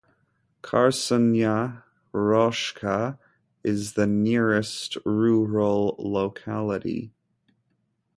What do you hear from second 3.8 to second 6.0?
the nearest rural